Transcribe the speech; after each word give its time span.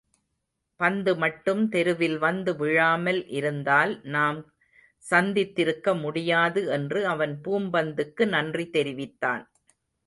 பந்துமட்டும் 0.79 1.61
தெருவில் 1.69 2.17
வந்து 2.17 2.51
விழாமல் 2.55 3.21
இருந்தால் 3.29 3.93
நாம் 4.07 4.39
சந்தித்திருக்க 5.03 5.95
முடியாது 6.01 6.63
என்று 6.69 7.01
அவன் 7.07 7.35
பூப்பந்துக்கு 7.45 8.25
நன்றி 8.27 8.67
தெரிவித்தான். 8.69 9.43